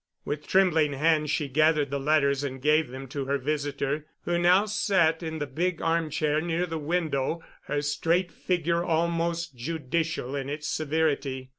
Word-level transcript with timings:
With 0.25 0.47
trembling 0.47 0.93
hands 0.93 1.29
she 1.29 1.47
gathered 1.47 1.91
the 1.91 1.99
letters 1.99 2.43
and 2.43 2.59
gave 2.59 2.87
them 2.87 3.07
to 3.09 3.25
her 3.25 3.37
visitor, 3.37 4.07
who 4.23 4.39
now 4.39 4.65
sat 4.65 5.21
in 5.21 5.37
the 5.37 5.45
big 5.45 5.79
armchair 5.79 6.41
near 6.41 6.65
the 6.65 6.79
window, 6.79 7.43
her 7.65 7.83
straight 7.83 8.31
figure 8.31 8.83
almost 8.83 9.55
judicial 9.55 10.35
in 10.35 10.49
its 10.49 10.67
severity. 10.67 11.49